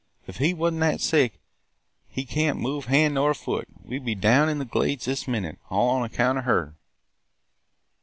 [0.25, 1.39] If he wa' n't that sick
[2.09, 5.59] he can't move hand nor foot, we 'd be down in the Glades this minute,
[5.69, 6.75] all on account o' her!'